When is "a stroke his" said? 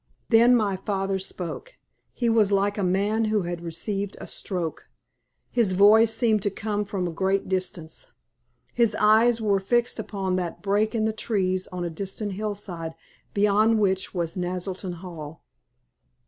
4.19-5.73